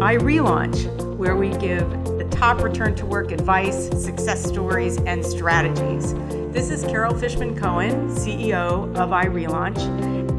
[0.00, 0.86] iRelaunch,
[1.18, 6.14] where we give the top return to work advice, success stories, and strategies.
[6.54, 9.78] This is Carol Fishman Cohen, CEO of iRelaunch,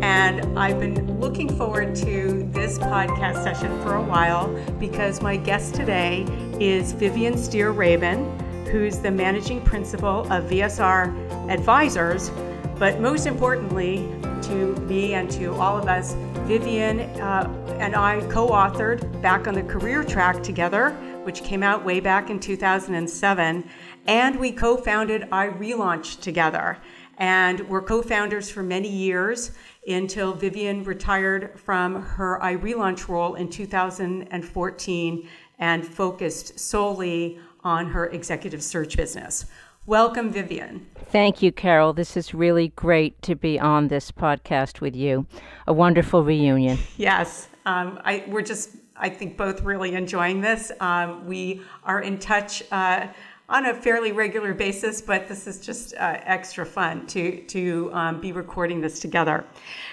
[0.01, 4.47] and I've been looking forward to this podcast session for a while
[4.79, 6.23] because my guest today
[6.59, 8.25] is Vivian Steir Rabin,
[8.71, 12.31] who's the managing principal of VSR Advisors.
[12.79, 14.09] But most importantly,
[14.41, 16.15] to me and to all of us,
[16.47, 17.47] Vivian uh,
[17.79, 20.93] and I co authored Back on the Career Track together,
[21.25, 23.69] which came out way back in 2007.
[24.07, 26.79] And we co founded iRelaunch together.
[27.19, 29.51] And we're co founders for many years
[29.87, 35.29] until Vivian retired from her iRelaunch role in 2014
[35.59, 39.45] and focused solely on her executive search business.
[39.85, 40.87] Welcome, Vivian.
[41.11, 41.93] Thank you, Carol.
[41.93, 45.27] This is really great to be on this podcast with you.
[45.67, 46.79] A wonderful reunion.
[46.97, 50.71] Yes, um, I, we're just, I think, both really enjoying this.
[50.79, 53.07] Um, we are in touch uh,
[53.49, 58.21] on a fairly regular basis, but this is just uh, extra fun to to um,
[58.21, 59.45] be recording this together.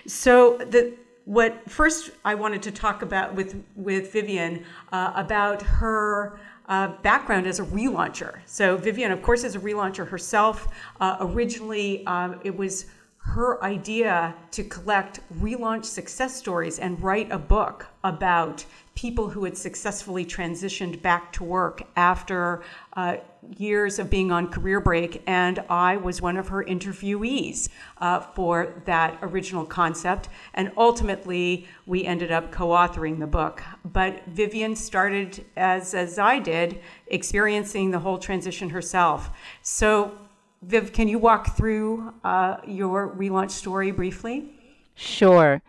[0.07, 6.39] So the what first I wanted to talk about with with Vivian uh, about her
[6.69, 8.39] uh, background as a relauncher.
[8.47, 10.69] So Vivian, of course, is a relauncher herself.
[11.01, 12.87] Uh, originally, um, it was
[13.19, 18.65] her idea to collect relaunch success stories and write a book about
[18.99, 23.17] people who had successfully transitioned back to work after uh,
[23.57, 25.23] years of being on career break.
[25.29, 27.69] And I was one of her interviewees
[27.99, 30.29] uh, for that original concept.
[30.55, 33.63] And ultimately, we ended up co authoring the book.
[33.85, 39.31] But Vivian started, as, as I did, experiencing the whole transition herself.
[39.63, 40.19] So,
[40.63, 44.51] Viv, can you walk through uh, your relaunch story briefly?
[44.97, 45.63] Sure.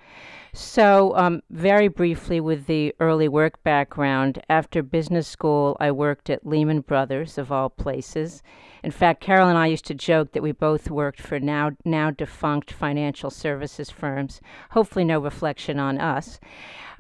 [0.54, 6.46] So, um, very briefly, with the early work background, after business school, I worked at
[6.46, 8.42] Lehman Brothers, of all places.
[8.84, 12.10] In fact, Carol and I used to joke that we both worked for now now
[12.10, 14.42] defunct financial services firms.
[14.72, 16.40] Hopefully, no reflection on us.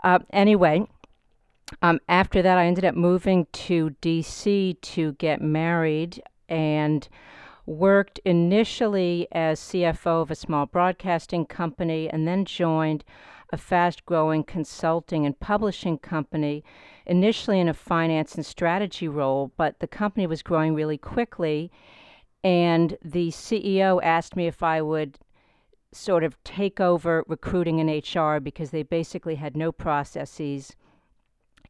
[0.03, 0.87] Uh, anyway,
[1.81, 4.77] um, after that, I ended up moving to D.C.
[4.81, 7.07] to get married and
[7.65, 13.03] worked initially as CFO of a small broadcasting company and then joined
[13.51, 16.63] a fast growing consulting and publishing company,
[17.05, 21.71] initially in a finance and strategy role, but the company was growing really quickly.
[22.43, 25.17] And the CEO asked me if I would
[25.91, 30.75] sort of take over recruiting and HR because they basically had no processes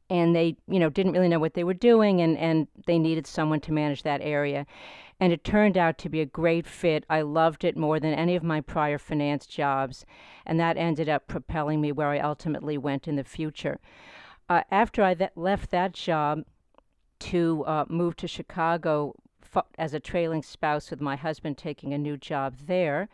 [0.09, 3.27] and they you know didn't really know what they were doing and and they needed
[3.27, 4.65] someone to manage that area
[5.19, 7.05] and it turned out to be a great fit.
[7.09, 10.05] I loved it more than any of my prior finance jobs,
[10.45, 13.79] and that ended up propelling me where I ultimately went in the future.
[14.47, 16.43] Uh, after I th- left that job
[17.19, 21.97] to uh, move to Chicago f- as a trailing spouse with my husband taking a
[21.97, 23.09] new job there,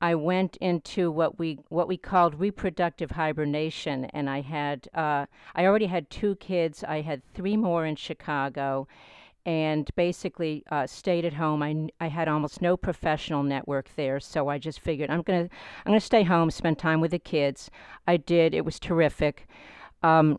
[0.00, 5.64] I went into what we what we called reproductive hibernation, and I had uh, I
[5.64, 6.84] already had two kids.
[6.84, 8.88] I had three more in Chicago,
[9.46, 11.62] and basically uh, stayed at home.
[11.62, 15.48] I, I had almost no professional network there, so I just figured I'm gonna
[15.84, 17.70] I'm gonna stay home, spend time with the kids.
[18.06, 18.54] I did.
[18.54, 19.48] It was terrific.
[20.02, 20.38] Um,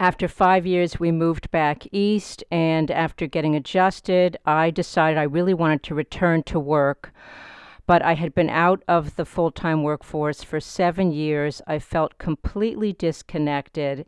[0.00, 5.54] after five years, we moved back east, and after getting adjusted, I decided I really
[5.54, 7.12] wanted to return to work.
[7.86, 11.62] But I had been out of the full time workforce for seven years.
[11.66, 14.06] I felt completely disconnected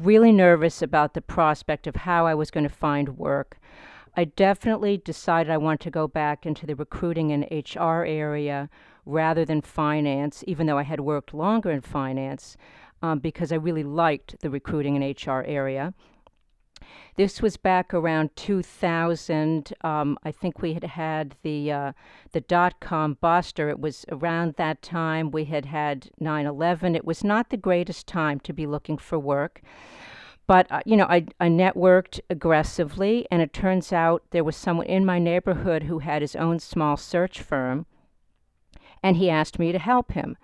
[0.00, 3.58] really nervous about the prospect of how I was going to find work.
[4.16, 8.68] I definitely decided I wanted to go back into the recruiting and HR area
[9.04, 12.56] rather than finance, even though I had worked longer in finance,
[13.02, 15.94] um, because I really liked the recruiting and HR area.
[17.16, 19.72] This was back around 2000.
[19.82, 21.92] Um, I think we had had the uh,
[22.32, 23.68] the dot com buster.
[23.68, 26.96] It was around that time we had had 9/11.
[26.96, 29.62] It was not the greatest time to be looking for work.
[30.46, 34.86] But uh, you know, I, I networked aggressively, and it turns out there was someone
[34.86, 37.86] in my neighborhood who had his own small search firm,
[39.02, 40.36] and he asked me to help him.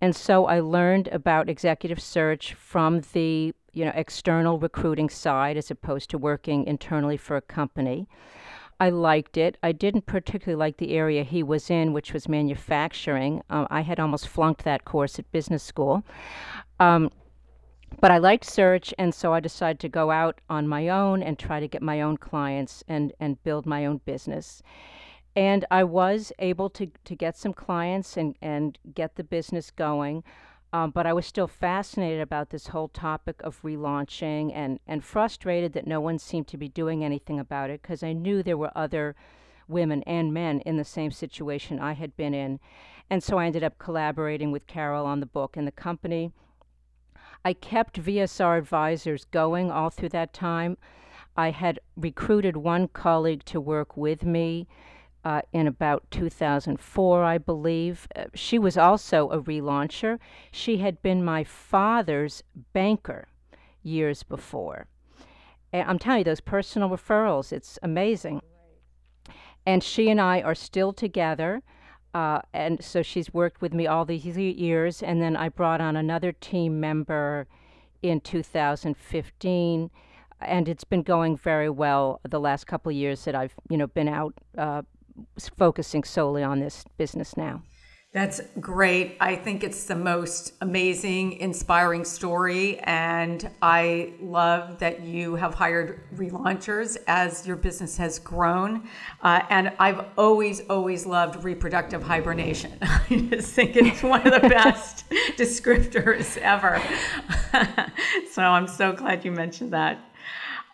[0.00, 5.70] And so I learned about executive search from the you know, external recruiting side as
[5.70, 8.06] opposed to working internally for a company.
[8.80, 9.56] I liked it.
[9.62, 13.42] I didn't particularly like the area he was in, which was manufacturing.
[13.48, 16.04] Uh, I had almost flunked that course at business school.
[16.80, 17.10] Um,
[18.00, 21.38] but I liked search, and so I decided to go out on my own and
[21.38, 24.62] try to get my own clients and, and build my own business.
[25.36, 30.24] And I was able to, to get some clients and, and get the business going.
[30.74, 35.72] Um, but I was still fascinated about this whole topic of relaunching and, and frustrated
[35.74, 38.72] that no one seemed to be doing anything about it because I knew there were
[38.74, 39.14] other
[39.68, 42.58] women and men in the same situation I had been in.
[43.08, 46.32] And so I ended up collaborating with Carol on the book and the company.
[47.44, 50.76] I kept VSR advisors going all through that time.
[51.36, 54.66] I had recruited one colleague to work with me
[55.24, 58.06] uh, in about 2004, I believe.
[58.14, 60.18] Uh, she was also a relauncher.
[60.52, 62.42] She had been my father's
[62.72, 63.28] banker
[63.82, 64.86] years before.
[65.72, 68.42] And I'm telling you, those personal referrals, it's amazing.
[69.66, 71.62] And she and I are still together.
[72.12, 75.02] Uh, and so she's worked with me all these years.
[75.02, 77.46] And then I brought on another team member
[78.02, 79.90] in 2015
[80.40, 83.86] and it's been going very well the last couple of years that I've you know
[83.86, 84.82] been out uh,
[85.56, 87.62] focusing solely on this business now.
[88.14, 89.16] That's great.
[89.18, 92.78] I think it's the most amazing, inspiring story.
[92.84, 98.88] And I love that you have hired relaunchers as your business has grown.
[99.20, 102.78] Uh, and I've always, always loved reproductive hibernation.
[102.82, 106.80] I just think it's one of the best descriptors ever.
[108.30, 109.98] so I'm so glad you mentioned that.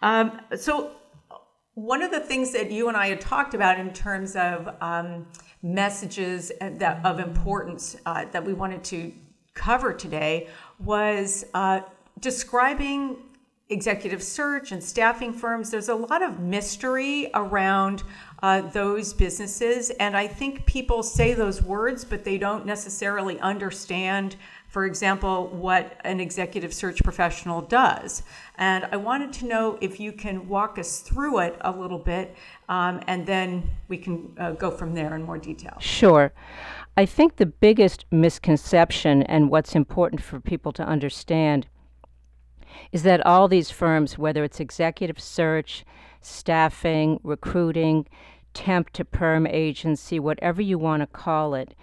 [0.02, 0.90] Um, so,
[1.74, 5.26] one of the things that you and I had talked about in terms of um,
[5.62, 9.12] messages that of importance uh, that we wanted to
[9.54, 11.80] cover today was uh,
[12.20, 13.16] describing
[13.68, 15.70] executive search and staffing firms.
[15.70, 18.02] There's a lot of mystery around
[18.42, 24.36] uh, those businesses, and I think people say those words, but they don't necessarily understand
[24.70, 28.22] for example, what an executive search professional does.
[28.56, 32.36] And I wanted to know if you can walk us through it a little bit,
[32.68, 35.76] um, and then we can uh, go from there in more detail.
[35.80, 36.32] Sure.
[36.96, 41.66] I think the biggest misconception and what's important for people to understand
[42.92, 45.84] is that all these firms, whether it's executive search,
[46.20, 48.06] staffing, recruiting,
[48.54, 51.74] temp to perm agency, whatever you want to call it,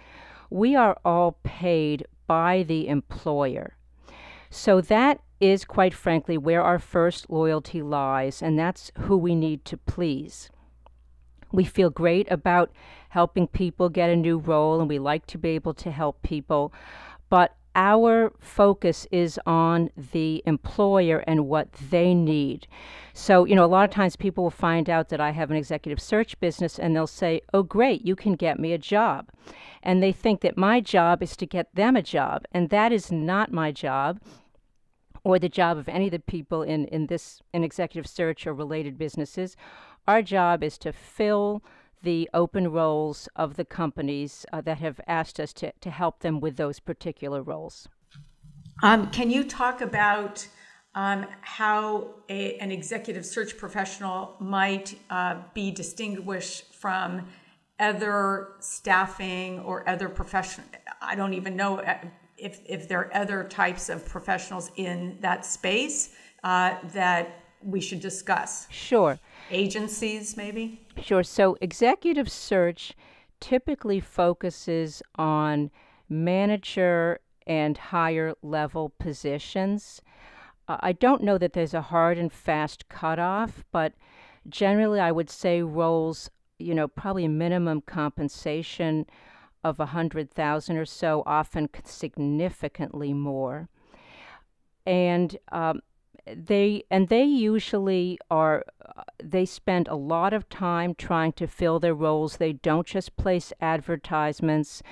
[0.48, 3.76] we are all paid by the employer.
[4.50, 9.64] So that is, quite frankly, where our first loyalty lies, and that's who we need
[9.64, 10.50] to please.
[11.50, 12.70] We feel great about
[13.10, 16.72] helping people get a new role, and we like to be able to help people,
[17.28, 22.66] but our focus is on the employer and what they need.
[23.12, 25.56] So, you know, a lot of times people will find out that I have an
[25.56, 29.28] executive search business and they'll say, Oh, great, you can get me a job.
[29.82, 32.44] And they think that my job is to get them a job.
[32.52, 34.20] And that is not my job
[35.24, 38.54] or the job of any of the people in, in this in executive search or
[38.54, 39.56] related businesses.
[40.06, 41.62] Our job is to fill
[42.02, 46.40] the open roles of the companies uh, that have asked us to, to help them
[46.40, 47.88] with those particular roles.
[48.82, 50.46] Um, can you talk about
[50.94, 57.26] um, how a, an executive search professional might uh, be distinguished from
[57.80, 60.66] other staffing or other professional?
[61.00, 61.98] I don't even know uh,
[62.36, 66.14] if, if there are other types of professionals in that space
[66.44, 68.68] uh, that we should discuss.
[68.70, 69.18] Sure.
[69.50, 70.80] Agencies, maybe?
[71.02, 71.22] Sure.
[71.22, 72.94] So, executive search
[73.40, 75.70] typically focuses on
[76.08, 80.02] manager and higher level positions.
[80.68, 83.94] Uh, I don't know that there's a hard and fast cutoff, but
[84.48, 89.06] generally I would say roles, you know, probably minimum compensation
[89.64, 93.68] of a hundred thousand or so, often significantly more.
[94.86, 95.80] And um,
[96.34, 98.64] they and they usually are
[99.22, 102.36] they spend a lot of time trying to fill their roles.
[102.36, 104.82] They don't just place advertisements.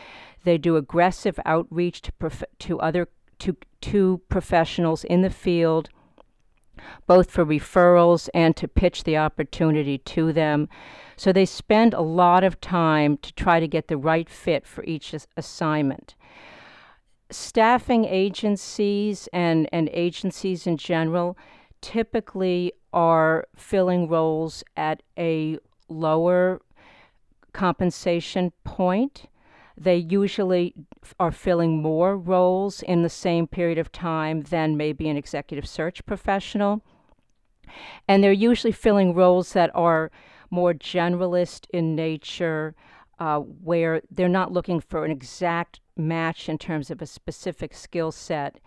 [0.44, 3.08] They do aggressive outreach to prof- to other
[3.40, 5.90] to to professionals in the field
[7.06, 10.68] both for referrals and to pitch the opportunity to them.
[11.16, 14.84] So they spend a lot of time to try to get the right fit for
[14.84, 16.14] each assignment
[17.30, 21.36] staffing agencies and, and agencies in general
[21.80, 26.60] typically are filling roles at a lower
[27.52, 29.26] compensation point.
[29.78, 30.74] They usually
[31.20, 36.04] are filling more roles in the same period of time than maybe an executive search
[36.06, 36.82] professional.
[38.08, 40.10] And they're usually filling roles that are
[40.50, 42.74] more generalist in nature,
[43.18, 48.12] uh, where they're not looking for an exact match in terms of a specific skill
[48.12, 48.60] set,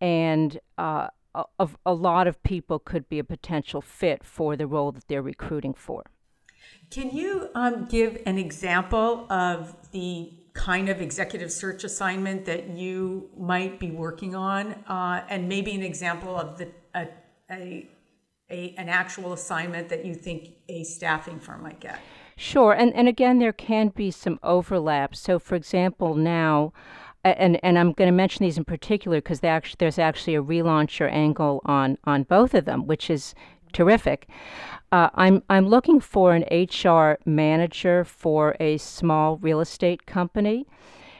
[0.00, 4.92] and uh, a, a lot of people could be a potential fit for the role
[4.92, 6.04] that they're recruiting for.
[6.90, 13.30] Can you um, give an example of the kind of executive search assignment that you
[13.36, 17.08] might be working on, uh, and maybe an example of the a,
[17.50, 17.88] a,
[18.50, 21.98] a an actual assignment that you think a staffing firm might get.
[22.42, 25.14] Sure, and and again, there can be some overlap.
[25.14, 26.72] So, for example, now.
[27.24, 31.08] And and I'm going to mention these in particular because actually, there's actually a relauncher
[31.08, 33.36] angle on on both of them, which is
[33.72, 34.26] terrific.
[34.90, 40.66] Uh, I'm I'm looking for an HR manager for a small real estate company.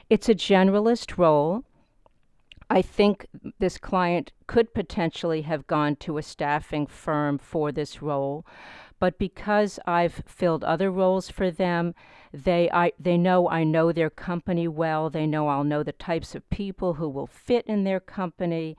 [0.09, 1.63] It's a generalist role.
[2.69, 3.27] I think
[3.59, 8.45] this client could potentially have gone to a staffing firm for this role,
[9.03, 11.93] but because I've filled other roles for them,
[12.31, 15.09] they I they know I know their company well.
[15.09, 18.77] They know I'll know the types of people who will fit in their company,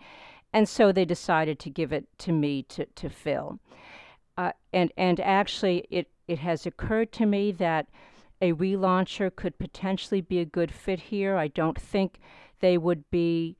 [0.50, 3.60] and so they decided to give it to me to to fill.
[4.38, 7.88] Uh, and and actually, it it has occurred to me that
[8.40, 11.36] a relauncher could potentially be a good fit here.
[11.36, 12.18] I don't think
[12.60, 13.58] they would be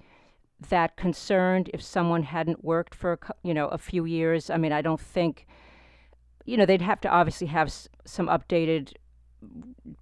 [0.71, 4.49] that concerned if someone hadn't worked for you know a few years.
[4.49, 5.47] I mean, I don't think
[6.45, 8.93] you know they'd have to obviously have s- some updated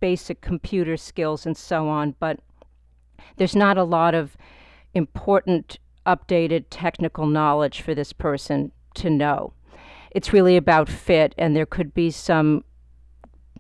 [0.01, 2.41] basic computer skills and so on, but
[3.37, 4.37] there's not a lot of
[4.95, 9.53] important updated technical knowledge for this person to know
[10.15, 12.65] it's really about fit, and there could be some,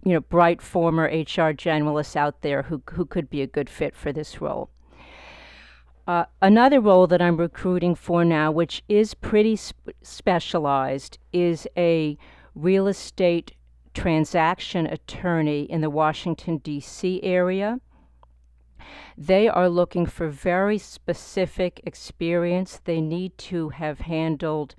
[0.04, 3.96] you know, bright former HR generalists out there who who could be a good fit
[3.96, 4.70] for this role.
[6.06, 12.18] Uh, another role that I'm recruiting for now, which is pretty sp- specialized, is a
[12.54, 13.52] real estate
[13.94, 17.22] transaction attorney in the Washington, D.C.
[17.22, 17.80] area.
[19.16, 22.80] They are looking for very specific experience.
[22.84, 24.74] They need to have handled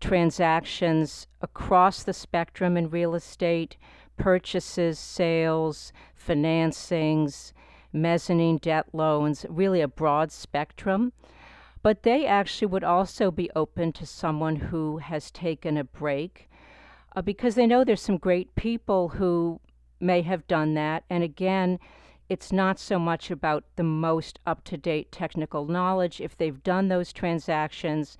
[0.00, 3.76] transactions across the spectrum in real estate
[4.16, 7.52] purchases, sales, financings,
[7.92, 11.12] mezzanine debt loans, really a broad spectrum.
[11.82, 16.49] But they actually would also be open to someone who has taken a break
[17.14, 19.60] uh, because they know there's some great people who
[20.00, 21.04] may have done that.
[21.10, 21.78] And again,
[22.28, 26.20] it's not so much about the most up to date technical knowledge.
[26.20, 28.16] If they've done those transactions,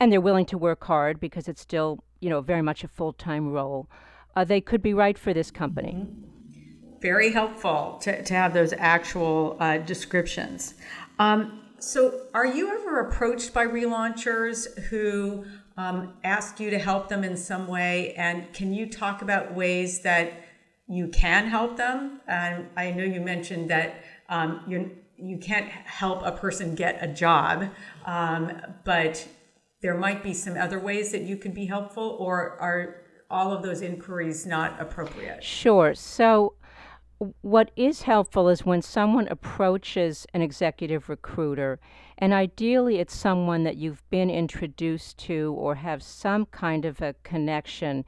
[0.00, 3.12] and they're willing to work hard because it's still, you know, very much a full
[3.12, 3.88] time role,
[4.34, 5.92] uh, they could be right for this company.
[5.92, 7.00] Mm-hmm.
[7.00, 10.74] Very helpful to, to have those actual uh, descriptions.
[11.18, 15.44] Um, so, are you ever approached by relaunchers who
[15.76, 18.14] um, ask you to help them in some way?
[18.14, 20.32] And can you talk about ways that
[20.88, 22.20] you can help them?
[22.26, 27.08] And I know you mentioned that um, you you can't help a person get a
[27.08, 27.70] job,
[28.04, 28.52] um,
[28.84, 29.26] but
[29.80, 32.96] there might be some other ways that you could be helpful, or are
[33.30, 35.42] all of those inquiries not appropriate?
[35.42, 35.94] Sure.
[35.94, 36.54] So,
[37.40, 41.80] what is helpful is when someone approaches an executive recruiter,
[42.18, 47.14] and ideally it's someone that you've been introduced to or have some kind of a
[47.22, 48.04] connection.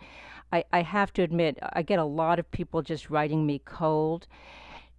[0.53, 4.27] I, I have to admit, I get a lot of people just writing me cold.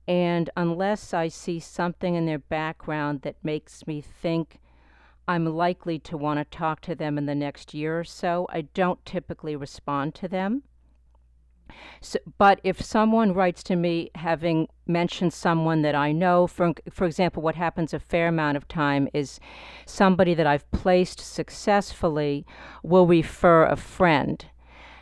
[0.08, 4.60] And unless I see something in their background that makes me think
[5.28, 8.48] I'm likely to want to talk to them in the next year or so.
[8.50, 10.63] I don't typically respond to them.
[12.02, 17.06] So, but if someone writes to me having mentioned someone that I know, for, for
[17.06, 19.40] example, what happens a fair amount of time is
[19.86, 22.46] somebody that I've placed successfully
[22.84, 24.46] will refer a friend.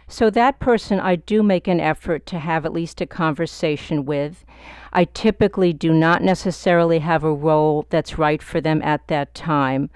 [0.09, 4.45] So that person I do make an effort to have at least a conversation with.
[4.93, 9.89] I typically do not necessarily have a role that's right for them at that time,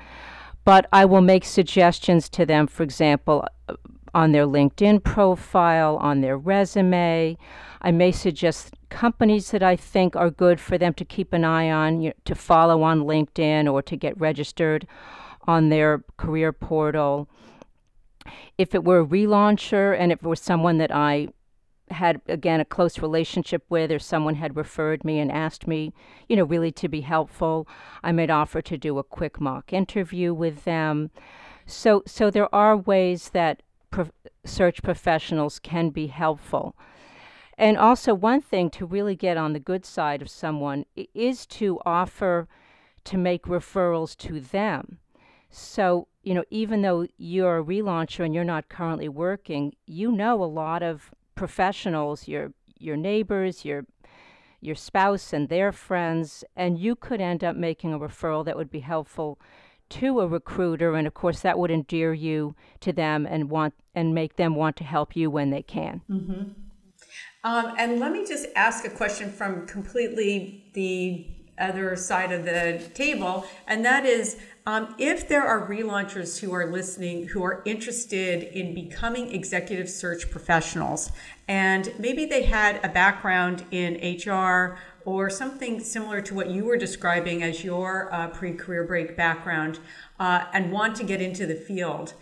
[0.66, 3.46] but I will make suggestions to them, for example,
[4.14, 7.38] on their LinkedIn profile, on their resume.
[7.82, 11.70] I may suggest companies that I think are good for them to keep an eye
[11.70, 14.86] on, you know, to follow on LinkedIn or to get registered
[15.48, 17.28] on their career portal
[18.58, 21.30] if it were a relauncher and if it was someone that I
[21.90, 25.94] had again a close relationship with or someone had referred me and asked me
[26.30, 27.68] you know really to be helpful
[28.02, 31.12] i might offer to do a quick mock interview with them
[31.66, 34.10] so so there are ways that pro-
[34.44, 36.76] search professionals can be helpful.
[37.58, 41.80] And also one thing to really get on the good side of someone is to
[41.86, 42.48] offer
[43.04, 44.98] to make referrals to them.
[45.50, 50.44] So you know, even though you're a relauncher and you're not currently working, you know
[50.44, 53.86] a lot of professionals, your your neighbors, your
[54.60, 58.70] your spouse and their friends, and you could end up making a referral that would
[58.70, 59.40] be helpful
[59.92, 64.14] to a recruiter and of course that would endear you to them and want and
[64.14, 66.02] make them want to help you when they can.
[66.10, 66.52] Mm-hmm.
[67.44, 71.28] Um, and let me just ask a question from completely the
[71.60, 76.72] other side of the table, and that is um, if there are relaunchers who are
[76.72, 81.12] listening who are interested in becoming executive search professionals,
[81.48, 86.78] and maybe they had a background in HR or something similar to what you were
[86.78, 89.80] describing as your uh, pre career break background,
[90.20, 92.14] uh, and want to get into the field,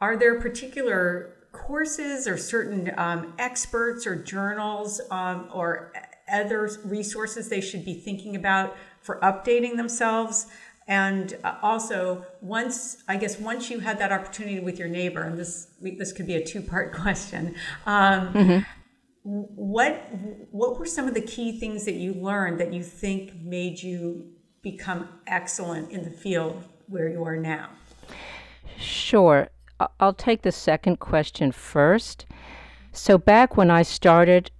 [0.00, 5.92] are there particular courses or certain um, experts or journals um, or
[6.32, 10.46] other resources they should be thinking about for updating themselves?
[10.86, 15.38] And uh, also, once I guess once you had that opportunity with your neighbor, and
[15.38, 17.54] this this could be a two part question.
[17.86, 18.83] Um, mm-hmm.
[19.24, 19.94] What
[20.50, 24.32] what were some of the key things that you learned that you think made you
[24.62, 27.70] become excellent in the field where you are now?
[28.76, 29.48] Sure.
[29.98, 32.26] I'll take the second question first.
[32.92, 34.50] So, back when I started,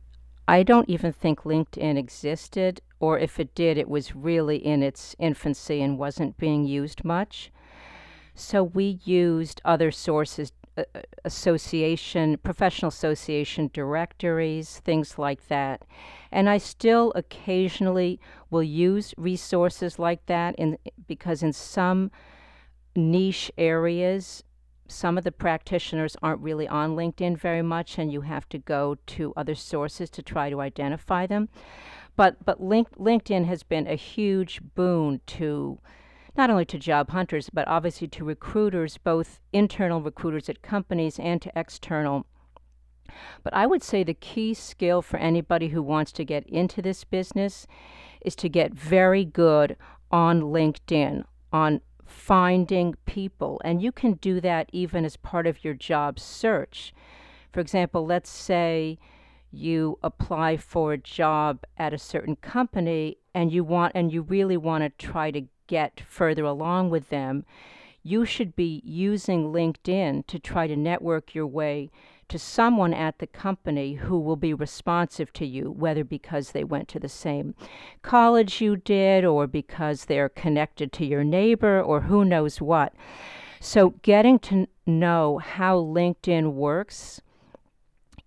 [0.48, 5.14] I don't even think LinkedIn existed, or if it did, it was really in its
[5.18, 7.52] infancy and wasn't being used much.
[8.34, 10.52] So, we used other sources,
[11.24, 15.84] association, professional association directories, things like that.
[16.32, 22.10] And I still occasionally will use resources like that in, because in some
[22.96, 24.42] niche areas,
[24.86, 28.96] some of the practitioners aren't really on LinkedIn very much, and you have to go
[29.06, 31.48] to other sources to try to identify them.
[32.16, 35.80] But but link, LinkedIn has been a huge boon to
[36.36, 41.40] not only to job hunters, but obviously to recruiters, both internal recruiters at companies and
[41.42, 42.26] to external.
[43.42, 47.04] But I would say the key skill for anybody who wants to get into this
[47.04, 47.66] business
[48.20, 49.76] is to get very good
[50.10, 53.60] on LinkedIn, on finding people.
[53.64, 56.92] And you can do that even as part of your job search.
[57.52, 58.98] For example, let's say
[59.50, 64.56] you apply for a job at a certain company and you want and you really
[64.56, 67.44] want to try to get further along with them
[68.06, 71.90] you should be using LinkedIn to try to network your way
[72.28, 76.88] to someone at the company who will be responsive to you, whether because they went
[76.88, 77.54] to the same
[78.02, 82.94] college you did, or because they're connected to your neighbor, or who knows what.
[83.60, 87.22] So, getting to know how LinkedIn works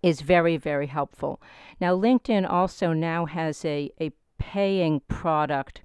[0.01, 1.39] is very, very helpful.
[1.79, 5.81] Now, LinkedIn also now has a, a paying product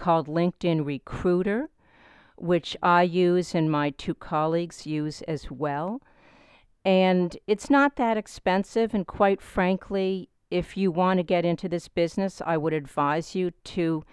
[0.00, 1.70] called LinkedIn Recruiter
[2.40, 6.00] which I use and my two colleagues use as well.
[6.84, 8.94] And it's not that expensive.
[8.94, 13.50] And quite frankly, if you want to get into this business, I would advise you
[13.64, 14.04] to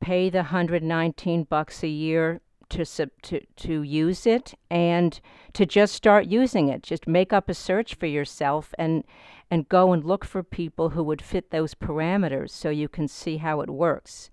[0.00, 5.20] pay the 119 bucks a year to, to, to use it and
[5.52, 6.82] to just start using it.
[6.82, 9.04] Just make up a search for yourself and,
[9.50, 13.36] and go and look for people who would fit those parameters so you can see
[13.36, 14.30] how it works.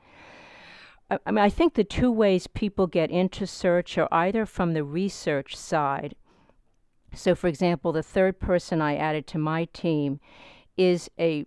[1.09, 4.83] I mean, I think the two ways people get into search are either from the
[4.83, 6.15] research side.
[7.13, 10.19] So, for example, the third person I added to my team
[10.77, 11.45] is a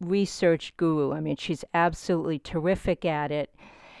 [0.00, 1.12] research guru.
[1.12, 3.54] I mean, she's absolutely terrific at it.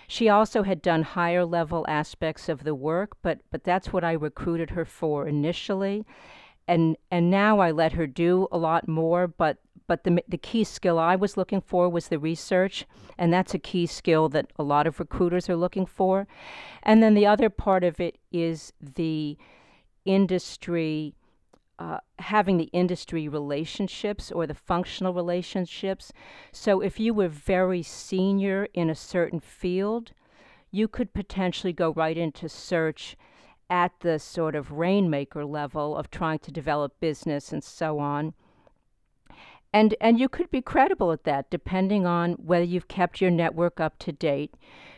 [0.06, 4.12] She also had done higher level aspects of the work, but but that's what I
[4.12, 6.04] recruited her for initially.
[6.66, 9.58] And and now I let her do a lot more, but
[9.90, 12.86] but the, the key skill I was looking for was the research,
[13.18, 16.28] and that's a key skill that a lot of recruiters are looking for.
[16.84, 19.36] And then the other part of it is the
[20.04, 21.16] industry.
[21.80, 26.12] Uh, having the industry relationships or the functional relationships.
[26.52, 30.12] So, if you were very senior in a certain field,
[30.70, 33.16] you could potentially go right into search
[33.70, 38.34] at the sort of rainmaker level of trying to develop business and so on
[39.72, 43.80] and and you could be credible at that depending on whether you've kept your network
[43.80, 44.54] up to date.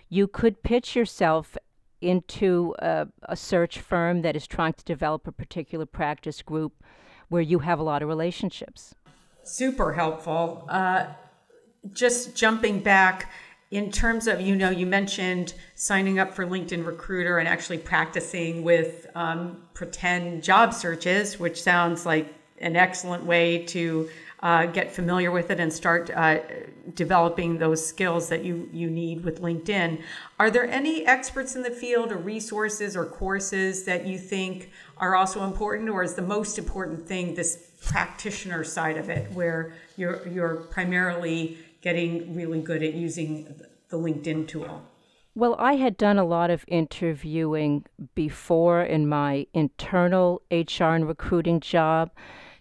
[0.09, 1.57] You could pitch yourself
[2.03, 6.83] into a, a, search firm that is trying to develop a particular practice group
[7.29, 8.95] where you have a lot of relationships.
[9.45, 10.67] Super helpful.
[10.69, 11.07] Uh,
[11.93, 13.31] just jumping back
[13.71, 18.63] in terms of you know you mentioned signing up for linkedin recruiter and actually practicing
[18.63, 24.09] with um, pretend job searches which sounds like an excellent way to
[24.43, 26.39] uh, get familiar with it and start uh,
[26.95, 30.03] developing those skills that you, you need with LinkedIn.
[30.41, 35.15] Are there any experts in the field or resources or courses that you think are
[35.15, 40.27] also important, or is the most important thing this practitioner side of it, where you're,
[40.29, 43.55] you're primarily getting really good at using
[43.91, 44.83] the LinkedIn tool?
[45.35, 51.61] Well, I had done a lot of interviewing before in my internal HR and recruiting
[51.61, 52.11] job.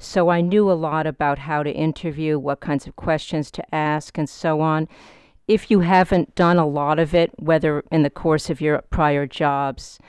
[0.02, 4.18] So I knew a lot about how to interview, what kinds of questions to ask,
[4.18, 4.88] and so on.
[5.48, 9.28] If you haven't done a lot of it, whether in the course of your prior
[9.28, 10.00] jobs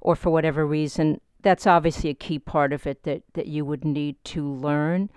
[0.00, 3.84] or for whatever reason, that's obviously a key part of it that, that you would
[3.84, 5.10] need to learn.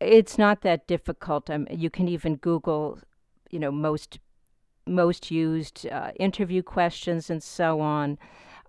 [0.00, 1.50] It's not that difficult.
[1.50, 3.00] Um, you can even Google,
[3.50, 4.18] you know, most
[4.86, 8.18] most used uh, interview questions and so on.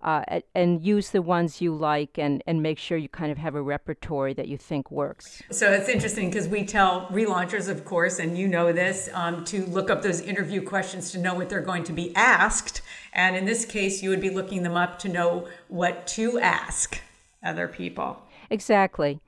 [0.02, 3.54] Uh, and use the ones you like and, and make sure you kind of have
[3.54, 5.40] a repertory that you think works.
[5.50, 9.64] So it's interesting because we tell relaunchers, of course, and you know this, um, to
[9.66, 12.82] look up those interview questions to know what they're going to be asked.
[13.12, 17.00] And in this case, you would be looking them up to know what to ask
[17.44, 18.22] other people.
[18.50, 19.20] Exactly.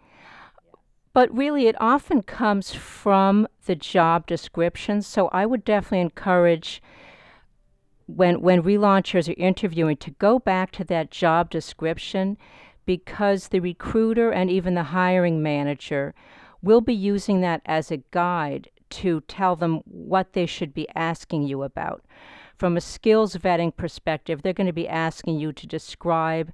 [1.12, 5.02] But really, it often comes from the job description.
[5.02, 6.82] So I would definitely encourage
[8.06, 12.36] when when relaunchers are interviewing to go back to that job description
[12.86, 16.14] because the recruiter and even the hiring manager
[16.62, 21.42] will be using that as a guide to tell them what they should be asking
[21.42, 22.04] you about.
[22.56, 26.52] From a skills vetting perspective, they're going to be asking you to describe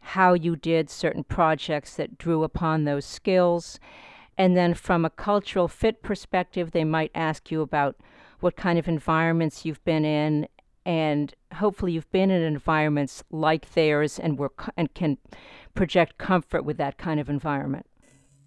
[0.00, 3.78] how you did certain projects that drew upon those skills.
[4.38, 7.96] And then from a cultural fit perspective, they might ask you about
[8.40, 10.48] what kind of environments you've been in
[10.84, 15.18] and hopefully you've been in environments like theirs and were and can
[15.74, 17.86] project comfort with that kind of environment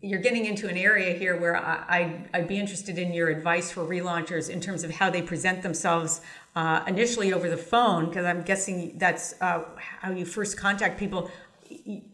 [0.06, 3.84] you're getting into an area here where I, would be interested in your advice for
[3.84, 6.22] relaunchers in terms of how they present themselves
[6.56, 11.32] uh, initially over the phone, because I'm guessing that's uh, how you first contact people.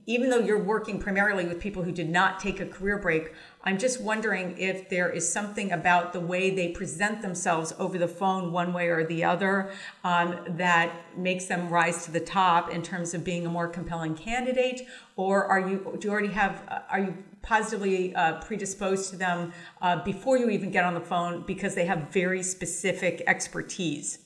[0.05, 3.77] Even though you're working primarily with people who did not take a career break, I'm
[3.77, 8.51] just wondering if there is something about the way they present themselves over the phone,
[8.51, 9.71] one way or the other,
[10.03, 14.15] um, that makes them rise to the top in terms of being a more compelling
[14.15, 19.15] candidate, or are you do you already have uh, are you positively uh, predisposed to
[19.15, 24.19] them uh, before you even get on the phone because they have very specific expertise?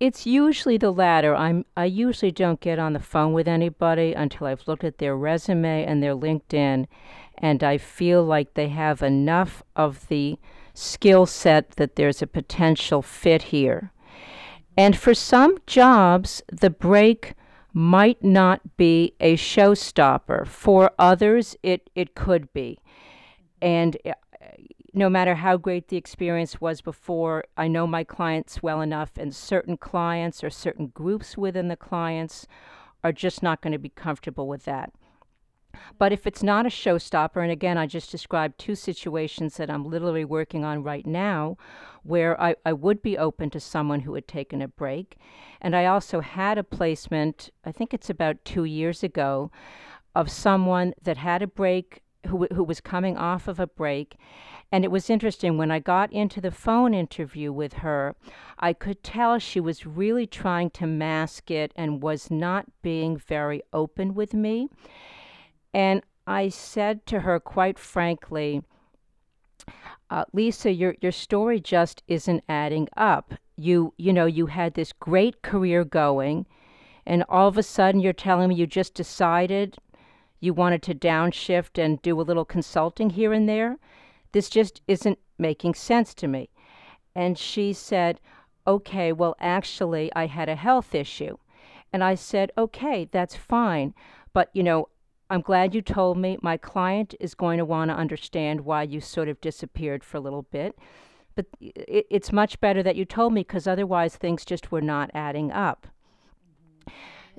[0.00, 1.34] It's usually the latter.
[1.34, 5.16] I'm I usually don't get on the phone with anybody until I've looked at their
[5.16, 6.86] resume and their LinkedIn
[7.38, 10.38] and I feel like they have enough of the
[10.74, 13.92] skill set that there's a potential fit here.
[14.76, 17.34] And for some jobs, the break
[17.72, 20.46] might not be a showstopper.
[20.46, 22.78] For others, it, it could be.
[23.60, 24.12] And uh,
[24.94, 29.34] no matter how great the experience was before, I know my clients well enough, and
[29.34, 32.46] certain clients or certain groups within the clients
[33.04, 34.92] are just not going to be comfortable with that.
[35.96, 39.88] But if it's not a showstopper, and again, I just described two situations that I'm
[39.88, 41.56] literally working on right now
[42.02, 45.16] where I, I would be open to someone who had taken a break.
[45.60, 49.50] And I also had a placement, I think it's about two years ago,
[50.14, 54.16] of someone that had a break, who, who was coming off of a break.
[54.70, 58.14] And it was interesting when I got into the phone interview with her,
[58.58, 63.62] I could tell she was really trying to mask it and was not being very
[63.72, 64.68] open with me.
[65.74, 68.62] And I said to her quite frankly,
[70.10, 73.34] uh, Lisa, your your story just isn't adding up.
[73.56, 76.46] You you know you had this great career going,
[77.04, 79.76] and all of a sudden you're telling me you just decided
[80.40, 83.76] you wanted to downshift and do a little consulting here and there.
[84.32, 86.50] This just isn't making sense to me.
[87.14, 88.20] And she said,
[88.66, 91.38] Okay, well, actually, I had a health issue.
[91.92, 93.94] And I said, Okay, that's fine.
[94.32, 94.88] But, you know,
[95.30, 96.38] I'm glad you told me.
[96.42, 100.20] My client is going to want to understand why you sort of disappeared for a
[100.20, 100.78] little bit.
[101.34, 105.10] But it, it's much better that you told me because otherwise things just were not
[105.14, 105.86] adding up.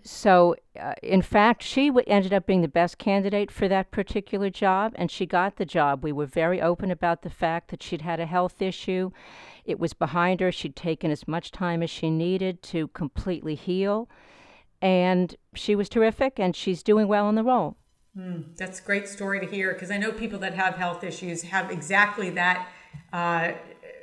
[0.03, 4.49] So, uh, in fact, she w- ended up being the best candidate for that particular
[4.49, 6.03] job, and she got the job.
[6.03, 9.11] We were very open about the fact that she'd had a health issue.
[9.65, 10.51] It was behind her.
[10.51, 14.07] She'd taken as much time as she needed to completely heal.
[14.81, 17.77] And she was terrific, and she's doing well in the role.
[18.17, 21.43] Mm, that's a great story to hear because I know people that have health issues
[21.43, 22.67] have exactly that
[23.13, 23.51] uh,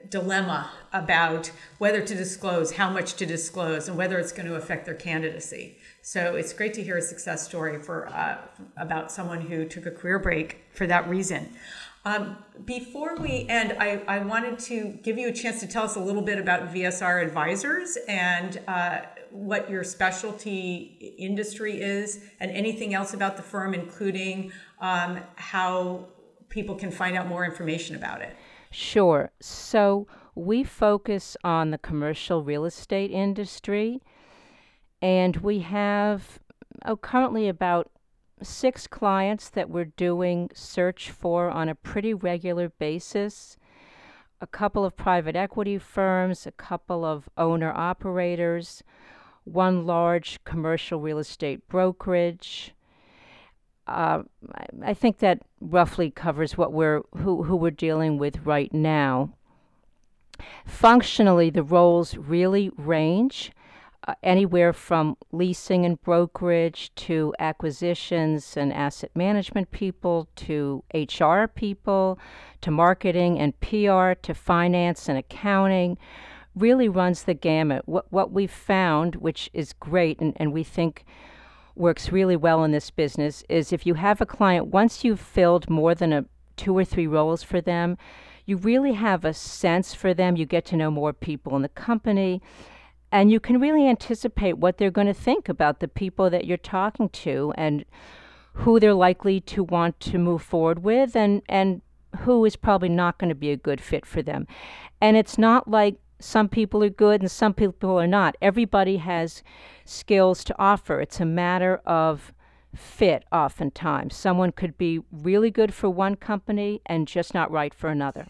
[0.08, 4.84] dilemma about whether to disclose, how much to disclose, and whether it's going to affect
[4.86, 5.78] their candidacy.
[6.02, 8.38] So it's great to hear a success story for uh,
[8.76, 11.54] about someone who took a career break for that reason.
[12.04, 15.96] Um, before we end, I, I, wanted to give you a chance to tell us
[15.96, 19.00] a little bit about VSR Advisors and uh,
[19.36, 26.06] what your specialty industry is and anything else about the firm, including um, how
[26.48, 28.36] people can find out more information about it.
[28.70, 29.30] Sure.
[29.40, 34.00] So we focus on the commercial real estate industry,
[35.00, 36.38] and we have
[36.84, 37.90] oh, currently about
[38.42, 43.56] six clients that we're doing search for on a pretty regular basis
[44.40, 48.82] a couple of private equity firms, a couple of owner operators,
[49.46, 52.72] one large commercial real estate brokerage.
[53.86, 54.24] Uh,
[54.82, 59.32] I think that roughly covers what we're who, who we're dealing with right now.
[60.66, 63.52] Functionally, the roles really range
[64.08, 72.18] uh, anywhere from leasing and brokerage to acquisitions and asset management people to HR people
[72.60, 75.96] to marketing and PR to finance and accounting.
[76.56, 77.82] Really runs the gamut.
[77.86, 81.04] What, what we've found, which is great and, and we think
[81.74, 85.68] works really well in this business, is if you have a client, once you've filled
[85.68, 86.24] more than a
[86.56, 87.98] two or three roles for them,
[88.46, 90.36] you really have a sense for them.
[90.36, 92.40] You get to know more people in the company,
[93.12, 96.56] and you can really anticipate what they're going to think about the people that you're
[96.56, 97.84] talking to and
[98.52, 101.82] who they're likely to want to move forward with and, and
[102.20, 104.46] who is probably not going to be a good fit for them.
[105.00, 108.36] And it's not like some people are good and some people are not.
[108.40, 109.42] Everybody has
[109.84, 111.00] skills to offer.
[111.00, 112.32] It's a matter of
[112.74, 114.16] fit oftentimes.
[114.16, 118.26] Someone could be really good for one company and just not right for another.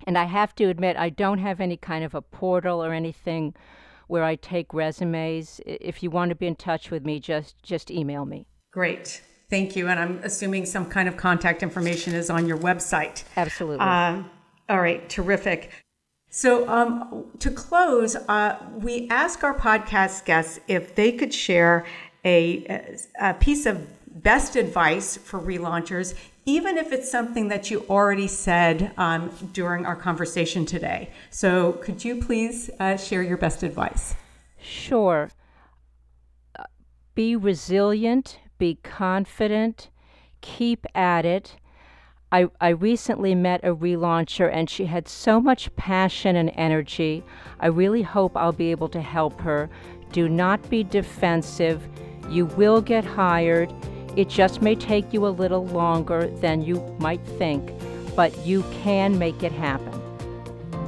[0.06, 3.54] And I have to admit, I don't have any kind of a portal or anything
[4.10, 5.60] where I take resumes.
[5.64, 8.46] If you want to be in touch with me, just just email me.
[8.72, 9.22] Great.
[9.48, 9.88] Thank you.
[9.88, 13.24] And I'm assuming some kind of contact information is on your website.
[13.36, 13.80] Absolutely.
[13.80, 14.22] Uh,
[14.68, 15.08] all right.
[15.08, 15.70] Terrific.
[16.32, 21.84] So, um, to close, uh, we ask our podcast guests if they could share
[22.24, 23.84] a, a piece of
[24.22, 26.14] best advice for relaunchers,
[26.46, 31.10] even if it's something that you already said um, during our conversation today.
[31.30, 34.14] So, could you please uh, share your best advice?
[34.60, 35.30] Sure.
[36.58, 36.64] Uh,
[37.14, 39.90] be resilient, be confident,
[40.40, 41.56] keep at it
[42.32, 47.24] I, I recently met a relauncher and she had so much passion and energy.
[47.58, 49.68] I really hope I'll be able to help her.
[50.12, 51.88] Do not be defensive.
[52.28, 53.72] You will get hired.
[54.16, 57.72] It just may take you a little longer than you might think,
[58.16, 60.00] but you can make it happen.